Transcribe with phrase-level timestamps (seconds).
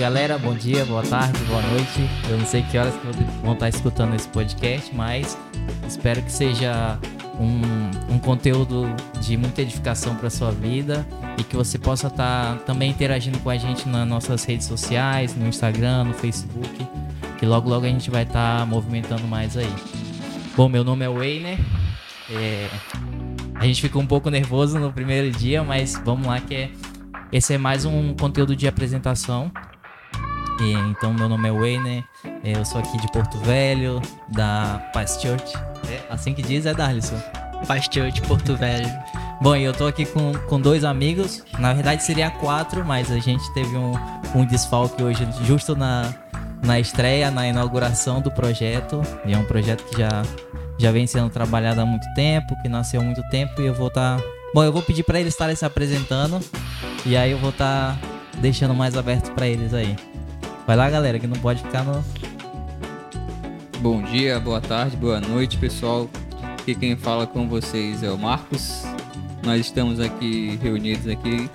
[0.00, 2.08] galera, bom dia, boa tarde, boa noite.
[2.30, 3.06] Eu não sei que horas que
[3.42, 5.36] vão estar escutando esse podcast, mas
[5.86, 6.98] espero que seja
[7.38, 8.86] um, um conteúdo
[9.20, 13.58] de muita edificação para sua vida e que você possa estar também interagindo com a
[13.58, 16.86] gente nas nossas redes sociais, no Instagram, no Facebook,
[17.38, 19.72] que logo logo a gente vai estar movimentando mais aí.
[20.56, 21.58] Bom, meu nome é Weiner.
[22.30, 22.68] É...
[23.54, 26.70] A gente ficou um pouco nervoso no primeiro dia, mas vamos lá que é...
[27.30, 29.52] esse é mais um conteúdo de apresentação.
[30.60, 32.04] E, então, meu nome é Weiner,
[32.44, 35.56] eu sou aqui de Porto Velho, da Paz Church.
[35.88, 37.18] É assim que diz, é Darlison.
[37.66, 38.90] Paz Church, Porto Velho.
[39.40, 41.42] Bom, eu tô aqui com, com dois amigos.
[41.58, 43.94] Na verdade seria quatro, mas a gente teve um,
[44.34, 46.12] um desfalque hoje, justo na,
[46.62, 49.00] na estreia, na inauguração do projeto.
[49.24, 50.22] E é um projeto que já,
[50.78, 53.62] já vem sendo trabalhado há muito tempo, que nasceu há muito tempo.
[53.62, 54.18] E eu vou estar.
[54.18, 54.24] Tá...
[54.52, 56.38] Bom, eu vou pedir para eles estarem se apresentando.
[57.06, 58.08] E aí eu vou estar tá
[58.42, 59.96] deixando mais aberto para eles aí.
[60.70, 62.00] Vai lá, galera, que não pode ficar no.
[63.80, 66.08] Bom dia, boa tarde, boa noite, pessoal.
[66.60, 68.84] Aqui quem fala com vocês é o Marcos.
[69.42, 71.50] Nós estamos aqui reunidos aqui.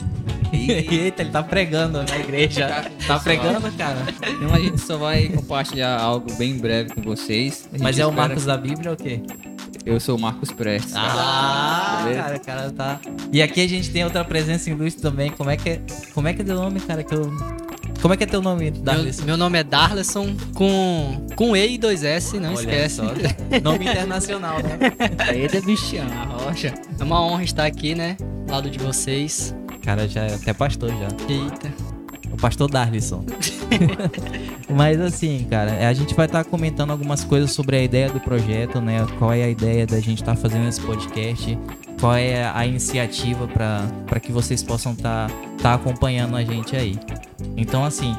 [0.52, 2.92] Eita, ele tá pregando na igreja.
[3.08, 4.00] tá pregando, cara?
[4.30, 7.70] Então a gente só vai compartilhar algo bem breve com vocês.
[7.80, 9.22] Mas é o Marcos da Bíblia ou o quê?
[9.86, 10.94] Eu sou o Marcos Prestes.
[10.94, 13.00] Ah, tá cara, o cara tá.
[13.32, 15.32] E aqui a gente tem outra presença ilustre também.
[15.32, 15.82] Como é que é,
[16.14, 17.32] como é que é o nome, cara, que eu
[18.06, 19.22] como é que é teu nome, Darlison?
[19.22, 22.98] Meu, meu nome é Darlison com, com E e dois S, não Olha esquece.
[22.98, 23.06] Só.
[23.64, 24.78] nome internacional, né?
[25.28, 26.06] É bichão,
[26.38, 26.72] rocha.
[27.00, 28.16] É uma honra estar aqui, né?
[28.48, 29.56] Ao lado de vocês.
[29.82, 31.08] Cara, já é até pastor já.
[31.28, 31.74] Eita.
[32.32, 33.26] O pastor Darlison.
[34.70, 38.20] Mas assim, cara, a gente vai estar tá comentando algumas coisas sobre a ideia do
[38.20, 39.04] projeto, né?
[39.18, 41.58] Qual é a ideia da gente estar tá fazendo esse podcast,
[42.00, 47.00] qual é a iniciativa para que vocês possam estar tá, tá acompanhando a gente aí.
[47.56, 48.16] Então, assim,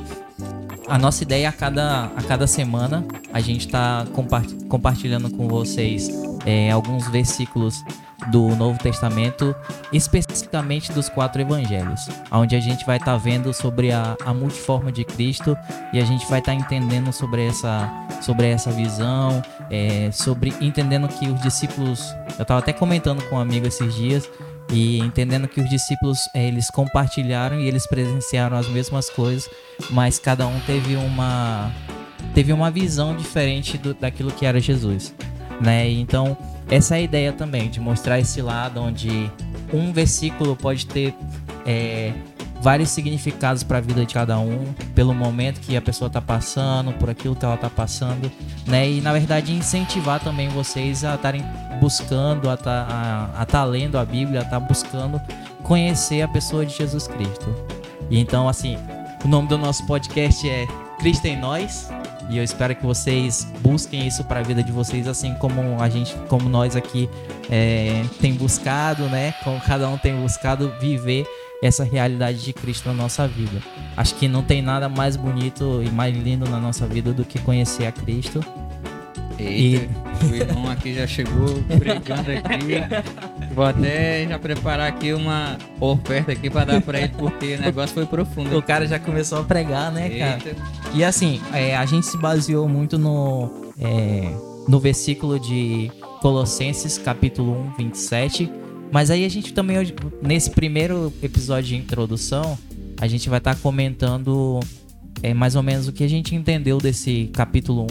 [0.88, 4.06] a nossa ideia a cada, a cada semana a gente está
[4.69, 6.08] compartilhando com vocês
[6.44, 7.82] é, alguns versículos
[8.30, 9.54] do Novo Testamento,
[9.92, 14.91] especificamente dos quatro evangelhos, onde a gente vai estar tá vendo sobre a, a multiforma
[14.91, 15.56] de Cristo
[15.92, 17.91] e a gente vai estar tá entendendo sobre essa,
[18.22, 22.00] sobre essa visão, é, sobre entendendo que os discípulos,
[22.38, 24.28] eu estava até comentando com um amigo esses dias,
[24.71, 29.49] e entendendo que os discípulos é, eles compartilharam e eles presenciaram as mesmas coisas,
[29.91, 31.72] mas cada um teve uma
[32.34, 35.15] teve uma visão diferente do, daquilo que era Jesus,
[35.60, 35.88] né?
[35.88, 36.37] Então
[36.71, 39.31] essa é a ideia também de mostrar esse lado onde
[39.72, 41.15] um versículo pode ter
[41.65, 42.12] é,
[42.66, 46.93] vários significados para a vida de cada um, pelo momento que a pessoa está passando,
[46.94, 48.28] por aquilo que ela está passando,
[48.66, 48.91] né?
[48.91, 51.44] E na verdade incentivar também vocês a estarem
[51.81, 55.21] buscando, a estar tá, tá lendo a Bíblia, a estar tá buscando
[55.62, 57.55] conhecer a pessoa de Jesus Cristo.
[58.10, 58.76] E então, assim,
[59.25, 60.66] o nome do nosso podcast é
[60.99, 61.88] Cristo em Nós.
[62.28, 65.88] E eu espero que vocês busquem isso para a vida de vocês, assim como a
[65.88, 67.09] gente, como nós aqui
[67.49, 69.32] é, tem buscado, né?
[69.44, 71.25] Como cada um tem buscado viver
[71.62, 73.62] essa realidade de Cristo na nossa vida.
[73.97, 77.39] Acho que não tem nada mais bonito e mais lindo na nossa vida do que
[77.39, 78.44] conhecer a Cristo.
[79.39, 79.89] Eita,
[80.22, 80.27] e...
[80.27, 83.55] o irmão aqui já chegou pregando aqui.
[83.55, 87.94] Vou até já preparar aqui uma oferta aqui para dar para ele, porque o negócio
[87.94, 88.56] foi profundo.
[88.56, 90.43] O cara já começou a pregar, né, cara?
[90.44, 90.56] Eita.
[90.94, 94.31] E assim, é, a gente se baseou muito no, é,
[94.69, 95.91] no versículo de
[96.21, 98.50] Colossenses, capítulo 1, 27,
[98.92, 99.76] mas aí a gente também,
[100.22, 102.58] nesse primeiro episódio de introdução,
[103.00, 104.60] a gente vai estar tá comentando
[105.22, 107.86] é, mais ou menos o que a gente entendeu desse capítulo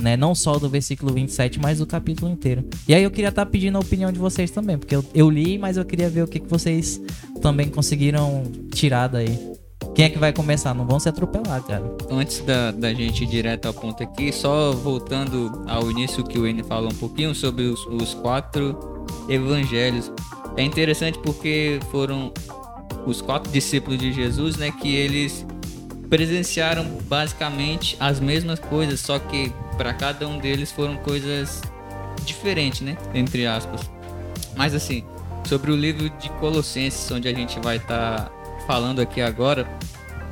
[0.00, 0.16] 1, né?
[0.16, 2.64] Não só do versículo 27, mas do capítulo inteiro.
[2.86, 5.30] E aí eu queria estar tá pedindo a opinião de vocês também, porque eu, eu
[5.30, 7.00] li, mas eu queria ver o que, que vocês
[7.40, 8.42] também conseguiram
[8.72, 9.52] tirar daí.
[9.94, 10.74] Quem é que vai começar?
[10.74, 11.84] Não vão se atropelar, cara.
[12.10, 16.46] Antes da, da gente ir direto ao ponto aqui, só voltando ao início que o
[16.46, 18.91] N falou um pouquinho sobre os, os quatro
[19.28, 20.12] evangelhos.
[20.56, 22.32] É interessante porque foram
[23.06, 25.46] os quatro discípulos de Jesus, né, que eles
[26.08, 31.62] presenciaram basicamente as mesmas coisas, só que para cada um deles foram coisas
[32.24, 33.80] diferentes, né, entre aspas.
[34.56, 35.04] Mas assim,
[35.44, 38.32] sobre o livro de Colossenses, onde a gente vai estar tá
[38.66, 39.66] falando aqui agora,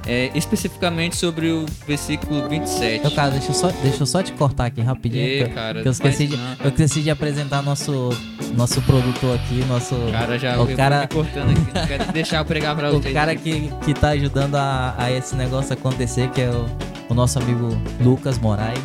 [0.07, 3.03] é, especificamente sobre o versículo 27.
[3.03, 5.25] Meu cara, deixa eu só, deixa eu só te cortar aqui rapidinho.
[5.25, 8.11] E, cara, eu, esqueci de, não, eu esqueci de apresentar nosso,
[8.57, 9.95] nosso produtor aqui, nosso.
[10.11, 13.13] Cara, já o cara cortando aqui, não quero deixar eu pregar pra vocês.
[13.13, 16.67] O cara que, que tá ajudando a, a esse negócio acontecer, que é o,
[17.09, 17.69] o nosso amigo
[18.01, 18.81] Lucas Moraes.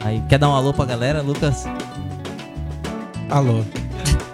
[0.00, 1.64] Aí, quer dar um alô pra galera, Lucas?
[3.30, 3.64] Alô.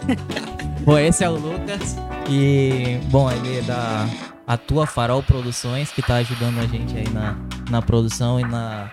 [0.85, 1.97] bom, esse é o Lucas.
[2.29, 4.09] E, bom, ele é da
[4.51, 7.37] a tua Farol Produções, que tá ajudando a gente aí na,
[7.71, 8.91] na produção e na,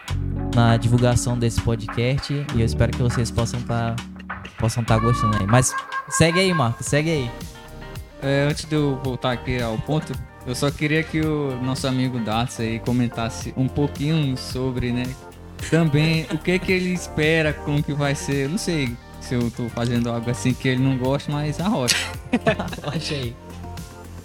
[0.53, 2.31] na divulgação desse podcast.
[2.53, 3.95] E eu espero que vocês possam estar
[4.59, 5.47] possam tá gostando aí.
[5.47, 5.73] Mas
[6.09, 7.31] segue aí, Marcos, segue aí.
[8.21, 10.13] É, antes de eu voltar aqui ao ponto,
[10.45, 15.07] eu só queria que o nosso amigo Darts aí comentasse um pouquinho sobre, né?
[15.71, 18.47] Também o que que ele espera, como que vai ser.
[18.47, 21.97] Não sei se eu tô fazendo algo assim que ele não gosta, mas arrocha.
[22.85, 23.46] Arrocha aí.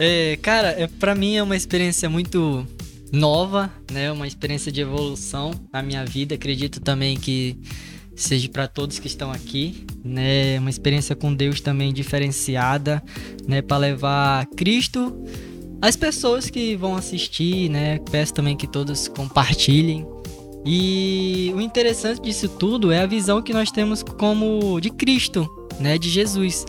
[0.05, 2.67] É, cara, é, para mim é uma experiência muito
[3.13, 4.11] nova, né?
[4.11, 6.35] Uma experiência de evolução na minha vida.
[6.35, 7.57] Acredito também que
[8.17, 10.59] seja para todos que estão aqui, né?
[10.59, 13.01] Uma experiência com Deus também diferenciada,
[13.47, 13.63] né?
[13.63, 15.23] Para levar Cristo
[15.81, 18.01] às pessoas que vão assistir, né?
[18.11, 20.05] Peço também que todos compartilhem.
[20.67, 25.97] E o interessante disso tudo é a visão que nós temos como de Cristo, né?
[25.97, 26.67] De Jesus.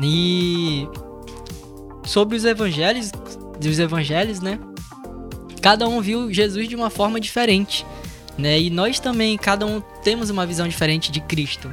[0.00, 0.86] E
[2.04, 3.10] sobre os evangelhos,
[3.60, 4.58] dos evangelhos, né?
[5.60, 7.86] Cada um viu Jesus de uma forma diferente
[8.36, 8.60] né?
[8.60, 11.72] E nós também, cada um temos uma visão diferente de Cristo,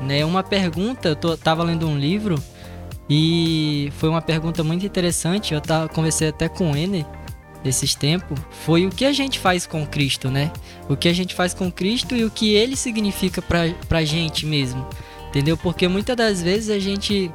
[0.00, 0.24] né?
[0.24, 2.42] Uma pergunta, eu tô, tava lendo um livro
[3.08, 7.06] e foi uma pergunta muito interessante, eu tava, conversei até com o Ene
[7.64, 10.50] esses tempos, foi o que a gente faz com Cristo, né?
[10.88, 14.44] O que a gente faz com Cristo e o que ele significa pra, pra gente
[14.44, 14.86] mesmo,
[15.28, 15.56] entendeu?
[15.56, 17.30] Porque muitas das vezes a gente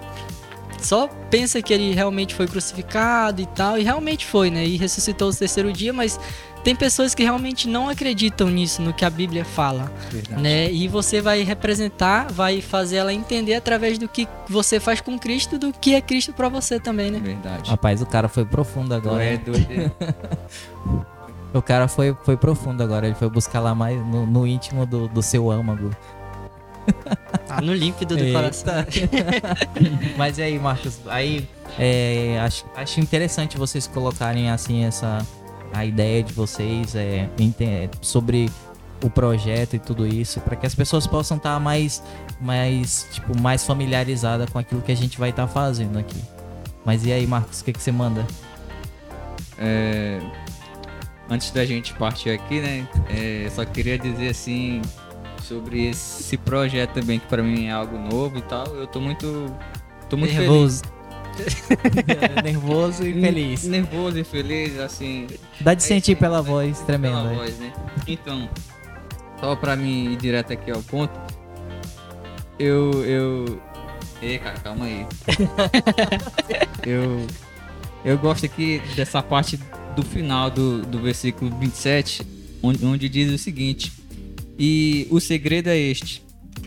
[0.80, 4.66] só pensa que ele realmente foi crucificado e tal, e realmente foi, né?
[4.66, 6.20] E ressuscitou no terceiro dia, mas
[6.64, 10.42] tem pessoas que realmente não acreditam nisso, no que a Bíblia fala, Verdade.
[10.42, 10.72] né?
[10.72, 15.58] E você vai representar, vai fazer ela entender através do que você faz com Cristo,
[15.58, 17.20] do que é Cristo para você também, né?
[17.20, 17.70] Verdade.
[17.70, 19.24] Rapaz, o cara foi profundo agora.
[19.24, 19.92] é doido.
[21.54, 23.08] O cara foi, foi profundo agora.
[23.08, 25.90] Ele foi buscar lá mais no, no íntimo do, do seu âmago.
[27.50, 28.40] Ah, no límpido do Eita.
[28.40, 28.74] coração.
[30.18, 31.00] Mas e aí, Marcos?
[31.08, 31.48] Aí
[31.78, 35.26] é, acho, acho interessante vocês colocarem assim essa
[35.74, 38.50] a ideia de vocês é, ente- sobre
[39.04, 42.02] o projeto e tudo isso, para que as pessoas possam estar mais,
[42.42, 46.20] mais, tipo, mais familiarizadas com aquilo que a gente vai estar fazendo aqui.
[46.84, 48.26] Mas e aí, Marcos, o que, que você manda?
[49.60, 50.20] É,
[51.30, 52.88] antes da gente partir aqui, né?
[53.10, 54.82] é, só queria dizer assim
[55.48, 58.66] sobre esse projeto também, que pra mim é algo novo e tal.
[58.76, 59.46] Eu tô muito.
[60.10, 60.82] tô muito Nervoso.
[62.44, 63.64] Nervoso e feliz.
[63.64, 65.28] Nervoso e feliz, assim.
[65.62, 66.50] Dá de É sentir pela né?
[66.50, 67.18] voz tremenda.
[67.18, 67.38] Pela hein?
[67.38, 67.74] voz, né?
[68.08, 68.50] Então,
[69.40, 71.14] só pra mim ir direto aqui ao ponto,
[72.60, 73.06] eu.
[73.06, 73.62] eu...
[74.22, 75.06] Ei, cara, calma aí.
[76.86, 77.26] eu.
[78.04, 79.60] Eu gosto aqui dessa parte
[79.96, 82.26] do final do, do versículo 27,
[82.64, 83.92] onde, onde diz o seguinte:
[84.58, 86.24] E o segredo é este: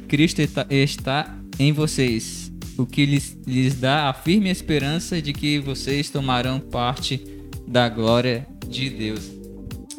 [0.09, 6.11] Cristo está, em vocês, o que lhes, lhes dá a firme esperança de que vocês
[6.11, 7.23] tomarão parte
[7.67, 9.31] da glória de Deus.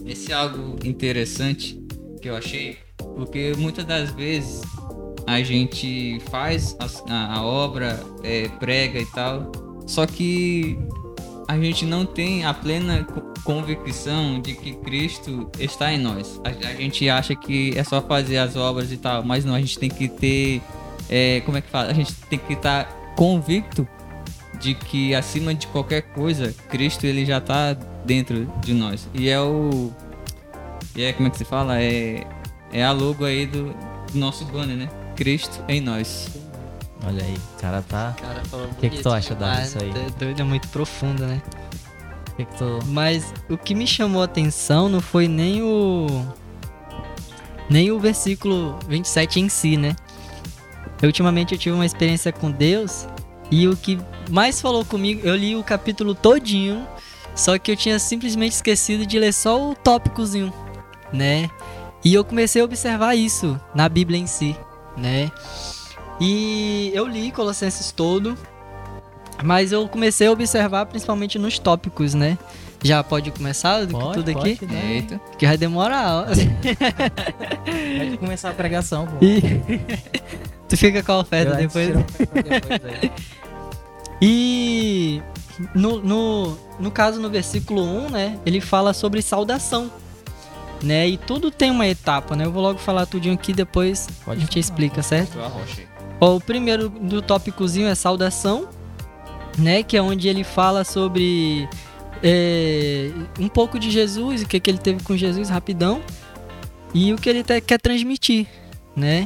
[0.05, 1.79] Esse é algo interessante
[2.21, 2.77] que eu achei,
[3.15, 4.61] porque muitas das vezes
[5.27, 6.75] a gente faz
[7.07, 9.51] a, a obra, é, prega e tal,
[9.85, 10.77] só que
[11.51, 16.39] a gente não tem a plena co- convicção de que Cristo está em nós.
[16.43, 19.59] A, a gente acha que é só fazer as obras e tal, mas não, a
[19.59, 20.61] gente tem que ter.
[21.09, 21.89] é, como é que fala?
[21.91, 23.87] A gente tem que estar convicto
[24.59, 27.73] de que acima de qualquer coisa, Cristo ele já está
[28.05, 29.07] dentro de nós.
[29.13, 29.91] E é o.
[30.95, 31.81] E é como é que se fala?
[31.81, 32.25] É,
[32.71, 33.73] é a logo aí do,
[34.11, 34.89] do nosso banner, né?
[35.15, 36.29] Cristo em nós.
[37.05, 38.15] Olha aí, o cara tá.
[38.49, 39.89] Falou Que que tu acha, demais, disso aí?
[39.89, 41.41] é Doido, é muito profundo, né?
[42.31, 42.79] O que, que tu.
[42.87, 46.07] Mas o que me chamou a atenção não foi nem o.
[47.69, 49.95] Nem o versículo 27 em si, né?
[51.01, 53.07] Eu, ultimamente eu tive uma experiência com Deus
[53.49, 53.97] e o que
[54.29, 56.87] mais falou comigo, eu li o capítulo todinho,
[57.35, 60.53] só que eu tinha simplesmente esquecido de ler só o tópicozinho,
[61.11, 61.49] né?
[62.03, 64.55] E eu comecei a observar isso na Bíblia em si,
[64.97, 65.31] né?
[66.23, 68.37] E eu li Colossenses todo,
[69.43, 72.37] mas eu comecei a observar principalmente nos tópicos, né?
[72.83, 74.65] Já pode começar Pode, tudo pode, aqui?
[74.65, 74.93] né?
[74.95, 75.21] Eita.
[75.37, 76.25] Que vai demorar.
[76.27, 79.17] Pode começar a pregação, pô.
[79.25, 79.41] E
[80.69, 81.87] tu fica com a Eu oferta antes depois.
[82.43, 83.11] depois aí.
[84.23, 85.21] E
[85.73, 88.39] no, no, no caso, no versículo 1, né?
[88.45, 89.91] Ele fala sobre saudação.
[90.83, 91.07] Né?
[91.09, 92.45] E tudo tem uma etapa, né?
[92.45, 94.59] Eu vou logo falar tudinho aqui, depois Pode a gente falar.
[94.59, 95.37] explica, certo?
[95.37, 95.87] Eu arrochei.
[95.87, 95.90] Ó,
[96.29, 98.69] o primeiro do tópicozinho é saudação,
[99.57, 99.83] né?
[99.83, 101.67] Que é onde ele fala sobre
[102.23, 106.01] é, um pouco de Jesus, o que, que ele teve com Jesus, rapidão,
[106.93, 108.47] e o que ele quer transmitir,
[108.95, 109.25] né?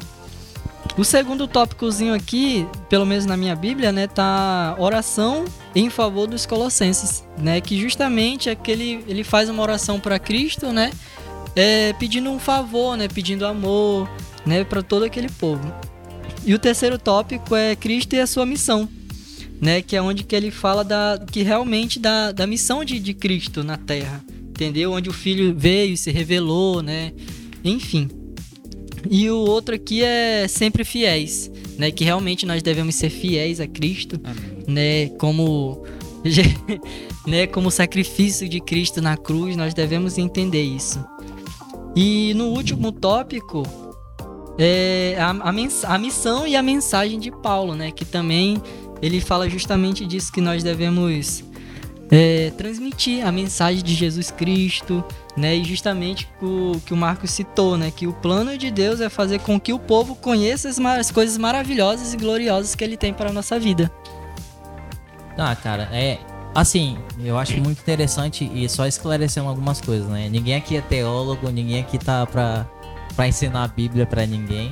[0.98, 6.46] O segundo tópicozinho aqui, pelo menos na minha Bíblia, né, tá oração em favor dos
[6.46, 10.92] colossenses, né, que justamente é que ele, ele faz uma oração para Cristo, né,
[11.56, 13.08] é, pedindo um favor, né?
[13.08, 14.10] Pedindo amor,
[14.46, 14.64] né?
[14.64, 15.74] Para todo aquele povo.
[16.46, 18.88] E o terceiro tópico é Cristo e a sua missão,
[19.60, 19.82] né?
[19.82, 23.64] Que é onde que ele fala da, que realmente da, da missão de, de Cristo
[23.64, 24.92] na Terra, entendeu?
[24.92, 27.14] Onde o Filho veio e se revelou, né?
[27.64, 28.10] Enfim.
[29.10, 31.50] E o outro aqui é sempre fiéis,
[31.80, 31.90] né?
[31.90, 34.64] Que realmente nós devemos ser fiéis a Cristo, Amém.
[34.68, 35.10] né?
[35.18, 35.84] Como
[37.26, 41.04] né, como sacrifício de Cristo na cruz, nós devemos entender isso.
[41.96, 43.64] E no último tópico
[44.58, 47.92] é a, a, mens- a missão e a mensagem de Paulo, né?
[47.92, 48.62] Que também
[49.02, 51.44] ele fala justamente disso que nós devemos
[52.12, 55.04] é, transmitir a mensagem de Jesus Cristo,
[55.36, 55.56] né?
[55.56, 57.92] E justamente o que o Marcos citou, né?
[57.94, 61.38] Que o plano de Deus é fazer com que o povo conheça as, as coisas
[61.38, 63.92] maravilhosas e gloriosas que ele tem para a nossa vida.
[65.38, 66.18] Ah, cara, é.
[66.54, 70.30] Assim, eu acho muito interessante e só esclarecendo algumas coisas, né?
[70.30, 72.66] Ninguém aqui é teólogo, ninguém aqui tá pra,
[73.16, 74.72] pra ensinar a Bíblia pra ninguém.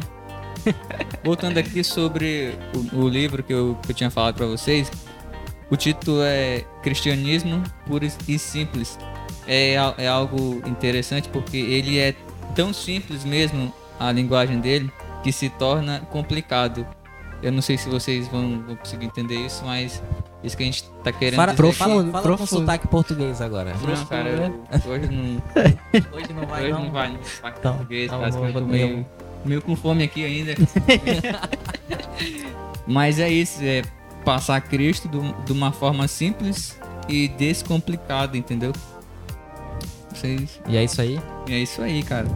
[1.23, 2.57] Voltando aqui sobre
[2.93, 4.91] o, o livro que eu, que eu tinha falado pra vocês,
[5.69, 8.97] o título é Cristianismo Puro e Simples.
[9.47, 12.13] É, é algo interessante porque ele é
[12.55, 14.91] tão simples mesmo, a linguagem dele,
[15.23, 16.85] que se torna complicado.
[17.41, 20.01] Eu não sei se vocês vão, vão conseguir entender isso, mas
[20.43, 21.73] isso que a gente tá querendo Fala, dizer.
[21.73, 22.59] fala, profundo, fala com profundo.
[22.61, 23.73] sotaque português agora.
[23.73, 25.41] Não, cara, eu- hoje não,
[26.11, 29.05] Hoje não hoje não vai no sotaque Então, português, parece que eu tô meio,
[29.45, 30.53] meio com fome aqui ainda.
[32.85, 33.81] Mas é isso, é
[34.25, 38.73] passar Cristo do- de uma forma simples e descomplicada, entendeu?
[40.13, 41.19] Vocês, E é isso aí?
[41.49, 42.27] é isso aí, cara.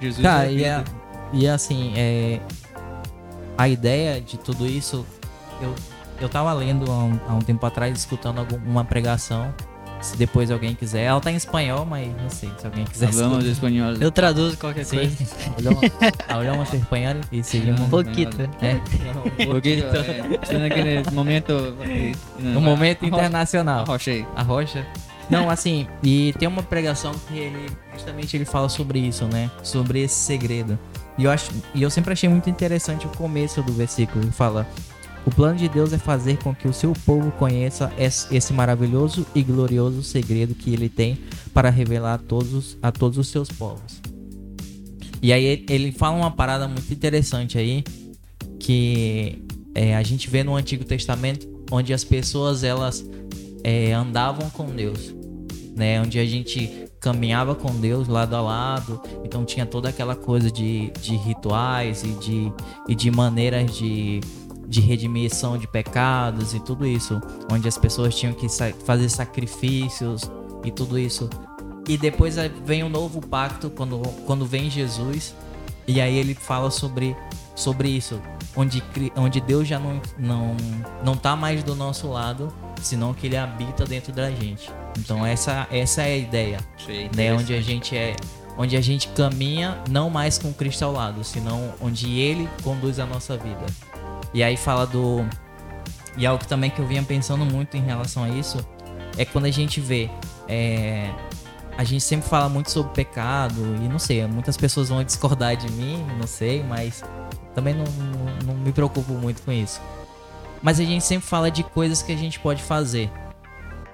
[0.00, 0.84] Jesus Cara, é e, é,
[1.32, 2.40] e assim, é,
[3.56, 5.06] a ideia de tudo isso,
[5.60, 5.74] eu,
[6.20, 9.52] eu tava lendo há um, há um tempo atrás, escutando algum- uma pregação.
[10.00, 11.04] Se depois alguém quiser.
[11.04, 13.42] Ela tá em espanhol, mas não sei se alguém quiser escutar.
[13.42, 13.92] espanhol.
[13.94, 15.16] Eu traduzo qualquer Sim, coisa.
[15.56, 15.90] hablamos,
[16.28, 17.80] hablamos espanhol y seguimos.
[17.80, 18.28] Um pouquinho.
[18.60, 18.74] É,
[19.46, 21.74] Porque, é, sendo aquele momento...
[22.38, 23.84] no momento internacional.
[23.84, 24.26] Arrocha aí.
[24.36, 24.86] A rocha.
[25.30, 29.50] Não, assim, e tem uma pregação que ele justamente ele fala sobre isso, né?
[29.62, 30.78] Sobre esse segredo.
[31.16, 34.22] E eu acho, e eu sempre achei muito interessante o começo do versículo.
[34.22, 34.66] Ele fala:
[35.26, 39.26] "O plano de Deus é fazer com que o seu povo conheça es- esse maravilhoso
[39.34, 41.18] e glorioso segredo que ele tem
[41.52, 44.00] para revelar a todos a todos os seus povos."
[45.22, 47.82] E aí ele fala uma parada muito interessante aí
[48.60, 49.42] que
[49.74, 53.04] é, a gente vê no Antigo Testamento onde as pessoas elas
[53.62, 55.14] é, andavam com Deus,
[55.74, 56.00] né?
[56.00, 60.90] Onde a gente caminhava com Deus lado a lado, então tinha toda aquela coisa de,
[61.02, 62.52] de rituais e de,
[62.88, 64.20] e de maneiras de,
[64.66, 67.20] de redimissão de pecados e tudo isso,
[67.52, 70.30] onde as pessoas tinham que sa- fazer sacrifícios
[70.64, 71.28] e tudo isso.
[71.88, 75.34] E depois aí vem o novo pacto quando, quando vem Jesus
[75.86, 77.14] e aí ele fala sobre,
[77.54, 78.20] sobre isso,
[78.56, 78.82] onde,
[79.16, 80.56] onde Deus já não, não,
[81.04, 84.70] não tá mais do nosso lado, senão que ele habita dentro da gente.
[84.98, 86.58] Então essa, essa é a ideia,
[87.14, 87.34] né?
[87.34, 88.16] Onde a gente é,
[88.56, 93.04] onde a gente caminha não mais com Cristo ao lado, senão onde Ele conduz a
[93.04, 93.66] nossa vida.
[94.34, 95.24] E aí fala do
[96.16, 98.64] e algo também que eu vinha pensando muito em relação a isso
[99.16, 100.10] é quando a gente vê
[100.48, 101.10] é,
[101.76, 105.70] a gente sempre fala muito sobre pecado e não sei, muitas pessoas vão discordar de
[105.72, 107.02] mim, não sei, mas
[107.54, 107.84] também não,
[108.44, 109.80] não, me preocupo muito com isso.
[110.62, 113.10] Mas a gente sempre fala de coisas que a gente pode fazer,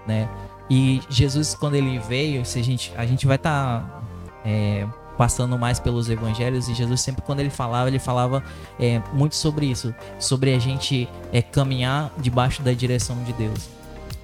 [0.07, 0.29] né?
[0.69, 4.03] E Jesus, quando ele veio, se a gente, a gente vai estar
[5.21, 8.43] passando mais pelos evangelhos e Jesus sempre quando ele falava, ele falava
[8.79, 13.69] é, muito sobre isso, sobre a gente é, caminhar debaixo da direção de Deus.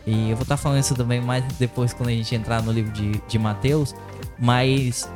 [0.06, 2.90] E eu vou estar falando isso também mais depois quando a gente entrar no livro
[2.92, 3.94] de, de Mateus,
[4.38, 5.06] mas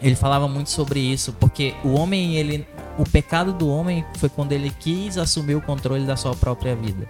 [0.00, 2.66] ele falava muito sobre isso, porque o homem, ele.
[2.96, 7.06] O pecado do homem foi quando ele quis assumir o controle da sua própria vida.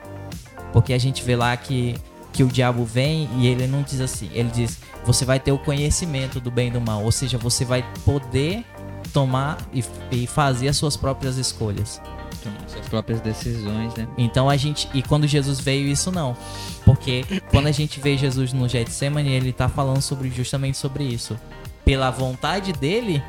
[0.72, 1.94] Porque a gente vê lá que,
[2.38, 5.58] que o diabo vem e ele não diz assim, ele diz, você vai ter o
[5.58, 8.64] conhecimento do bem e do mal, ou seja, você vai poder
[9.12, 12.00] tomar e, e fazer as suas próprias escolhas.
[12.40, 14.06] Tomar suas próprias decisões, né?
[14.16, 14.88] Então a gente.
[14.94, 16.36] E quando Jesus veio, isso não.
[16.84, 21.36] Porque quando a gente vê Jesus no Getsemane, ele tá falando sobre justamente sobre isso.
[21.84, 23.20] Pela vontade dele,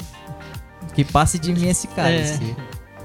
[0.93, 2.55] que passe de mim esse cálice.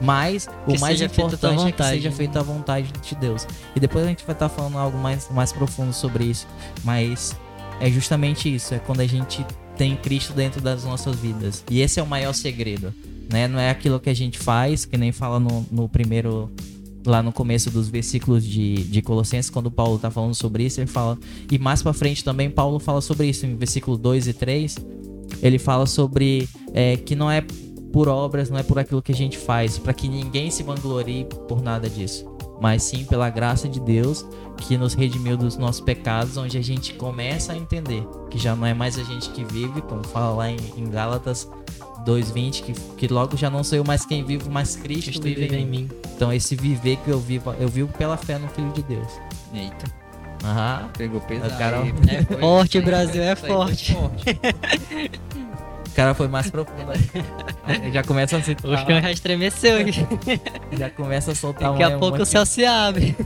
[0.05, 2.15] Mas o Que mais a tua importante é que seja né?
[2.15, 3.47] feita a vontade de Deus.
[3.75, 6.47] E depois a gente vai estar falando algo mais, mais profundo sobre isso.
[6.85, 7.37] Mas
[7.81, 8.75] é justamente isso.
[8.75, 9.45] É quando a gente
[9.77, 11.65] tem Cristo dentro das nossas vidas.
[11.71, 12.93] E esse é o maior segredo.
[13.33, 13.49] Né?
[13.49, 16.51] Não é aquilo que a gente faz, que nem fala no, no primeiro.
[17.07, 20.87] Lá no começo dos versículos de, de Colossenses, quando Paulo tá falando sobre isso, ele
[20.87, 21.19] fala.
[21.51, 24.79] E mais pra frente também, Paulo fala sobre isso, em versículo 2 e 3.
[25.43, 27.45] ele fala sobre é, que não é
[27.95, 31.27] por obras, não é por aquilo que a gente faz, para que ninguém se vanglorie
[31.47, 32.27] por nada disso,
[32.61, 34.27] mas sim pela graça de Deus
[34.59, 38.67] que nos redimiu dos nossos pecados, onde a gente começa a entender que já não
[38.67, 41.49] é mais a gente que vive, como fala lá em, em Gálatas
[42.05, 45.43] 2:20, que, que logo já não sou eu mais quem vivo, mas Cristo, Cristo vive
[45.43, 45.89] vive em mim.
[46.17, 49.07] Então esse viver que eu vivo, eu vivo pela fé no Filho de Deus.
[49.55, 49.87] Eita,
[50.45, 50.91] Aham.
[50.99, 51.55] pegou pesado.
[51.55, 51.95] O cara- aí.
[52.09, 53.97] É Foi- forte, Brasil, é aí foi forte.
[55.95, 57.93] O cara foi mais profundo aí.
[57.93, 60.05] já começa a se O chão já estremeceu aqui.
[60.77, 63.17] já começa a soltar Daqui um- a pouco um o céu se abre.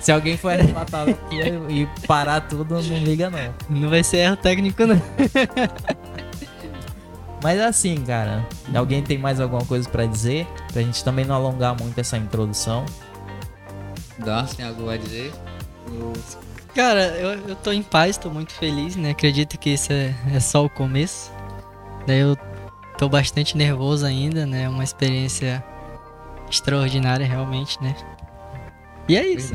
[0.00, 1.38] Se alguém for arrebatado aqui
[1.70, 3.54] e parar tudo, não liga não.
[3.70, 5.00] Não vai ser erro técnico, não.
[7.40, 8.44] Mas assim, cara,
[8.74, 10.48] alguém tem mais alguma coisa pra dizer?
[10.72, 12.84] Pra gente também não alongar muito essa introdução.
[14.18, 15.32] Dá, tem algo a dizer?
[15.88, 16.12] Eu-
[16.74, 19.10] Cara, eu, eu tô em paz, tô muito feliz, né?
[19.10, 21.30] Acredito que isso é, é só o começo.
[22.06, 22.36] Daí eu
[22.98, 24.68] tô bastante nervoso ainda, né?
[24.68, 25.64] Uma experiência
[26.50, 27.94] extraordinária, realmente, né?
[29.08, 29.54] E é isso.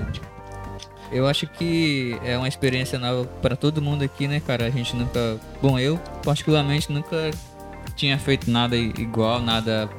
[1.12, 4.66] Eu acho que é uma experiência nova pra todo mundo aqui, né, cara?
[4.68, 5.38] A gente nunca.
[5.62, 7.32] Bom, eu, particularmente, nunca
[7.96, 9.90] tinha feito nada igual, nada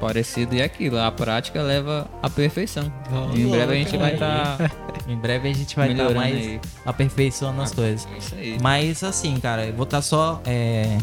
[0.00, 0.54] parecido.
[0.54, 2.92] E é aquilo, a prática leva à perfeição.
[3.34, 4.58] E em breve a gente vai estar
[5.08, 6.60] Em breve a gente vai estar melhorando mais aí.
[6.84, 8.06] aperfeiçoando as coisas.
[8.18, 8.58] Isso aí.
[8.62, 10.98] Mas assim, cara, eu vou estar só é,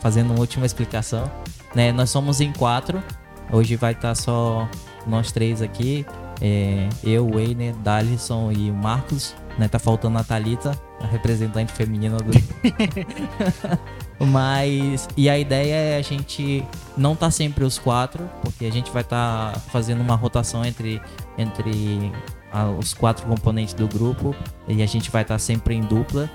[0.00, 1.30] fazendo uma última explicação.
[1.74, 1.92] Né?
[1.92, 3.02] Nós somos em quatro.
[3.52, 4.66] Hoje vai estar só
[5.06, 6.06] nós três aqui.
[6.40, 9.34] É, eu, o Weiner, Dalisson e o Marcos.
[9.58, 9.68] Né?
[9.68, 12.32] Tá faltando a Thalita, a representante feminina do.
[14.24, 15.08] Mas.
[15.14, 16.64] E a ideia é a gente
[16.96, 21.00] não tá sempre os quatro, porque a gente vai estar fazendo uma rotação entre,
[21.36, 22.10] entre
[22.64, 24.34] os quatro componentes do grupo.
[24.66, 26.30] E a gente vai estar sempre em dupla.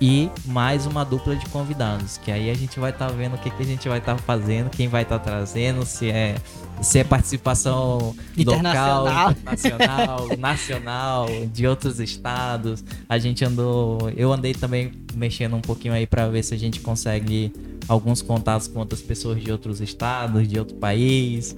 [0.00, 2.18] E mais uma dupla de convidados.
[2.18, 4.68] Que aí a gente vai estar vendo o que, que a gente vai estar fazendo,
[4.68, 6.34] quem vai estar trazendo, se é,
[6.82, 9.04] se é participação Internacional.
[9.04, 12.84] local, internacional, nacional, de outros estados.
[13.08, 14.10] A gente andou.
[14.16, 17.52] Eu andei também mexendo um pouquinho aí para ver se a gente consegue
[17.88, 21.56] alguns contatos com outras pessoas de outros estados, de outro país.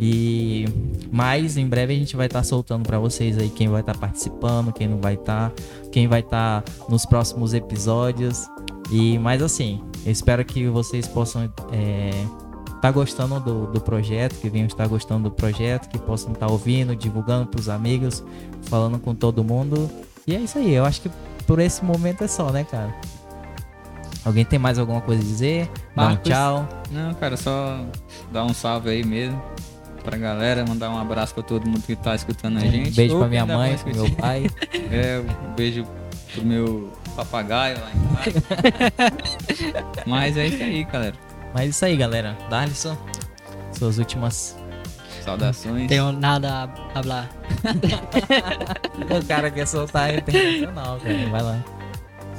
[0.00, 0.66] E
[1.10, 4.72] mais em breve a gente vai estar soltando para vocês aí quem vai estar participando,
[4.72, 5.52] quem não vai estar,
[5.90, 8.46] quem vai estar nos próximos episódios.
[8.92, 11.52] E mais assim, eu espero que vocês possam
[12.76, 16.94] estar gostando do, do projeto, que venham estar gostando do projeto, que possam estar ouvindo,
[16.94, 18.24] divulgando para os amigos,
[18.62, 19.90] falando com todo mundo.
[20.26, 21.10] E é isso aí, eu acho que
[21.44, 22.94] por esse momento é só, né, cara?
[24.24, 25.70] Alguém tem mais alguma coisa a dizer?
[25.96, 26.30] Dá um Marcos?
[26.30, 26.68] tchau.
[26.90, 27.84] Não, cara, só
[28.30, 29.40] dar um salve aí mesmo
[30.02, 32.90] pra galera, mandar um abraço pra todo mundo que tá escutando a gente.
[32.90, 34.46] Um beijo Ou pra minha mãe, pro meu pai.
[34.90, 35.84] É, um beijo
[36.32, 39.12] pro meu papagaio lá em casa.
[40.06, 41.14] Mas é isso aí, galera.
[41.52, 42.38] Mas é isso aí, galera.
[42.48, 42.96] Darlison,
[43.72, 44.56] suas últimas.
[45.22, 45.88] Saudações.
[45.88, 47.28] Tenho nada a falar.
[49.22, 51.28] o cara quer soltar é internacional, cara.
[51.28, 51.64] Vai lá.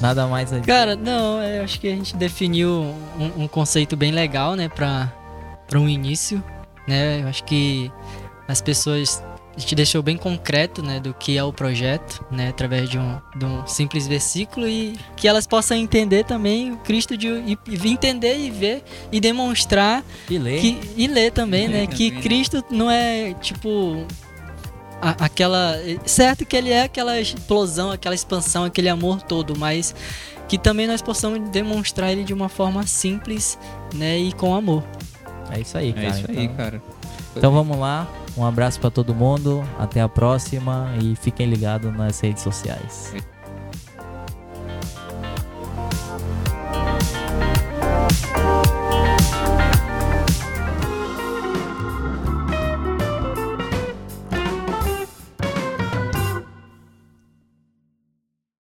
[0.01, 0.67] Nada mais a dizer.
[0.67, 5.11] Cara, não, eu acho que a gente definiu um, um conceito bem legal, né, pra,
[5.67, 6.43] pra um início,
[6.89, 7.21] né?
[7.21, 7.91] Eu acho que
[8.47, 9.23] as pessoas.
[9.55, 13.19] A gente deixou bem concreto, né, do que é o projeto, né, através de um,
[13.35, 17.89] de um simples versículo e que elas possam entender também o Cristo de, e, e
[17.91, 20.59] entender e ver e demonstrar E lê.
[20.59, 21.79] que, e ler também, E né?
[21.81, 22.21] ler Que também, né?
[22.21, 24.05] Cristo não é tipo.
[25.01, 25.75] a- aquela.
[26.05, 29.93] Certo que ele é aquela explosão, aquela expansão, aquele amor todo, mas
[30.47, 33.59] que também nós possamos demonstrar ele de uma forma simples,
[33.93, 34.17] né?
[34.17, 34.83] E com amor.
[35.51, 36.05] É isso aí, cara.
[36.05, 36.81] É isso aí, então, cara.
[37.35, 38.07] então vamos lá.
[38.37, 39.63] Um abraço pra todo mundo.
[39.77, 40.91] Até a próxima.
[41.01, 43.13] E fiquem ligados nas redes sociais.